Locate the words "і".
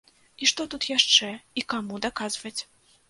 0.45-0.47, 1.61-1.65